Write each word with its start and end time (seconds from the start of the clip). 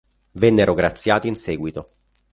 Vennero 0.31 0.73
graziati 0.73 1.27
in 1.27 1.35
seguito. 1.35 1.87